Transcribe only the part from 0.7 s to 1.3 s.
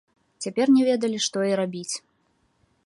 не ведалі,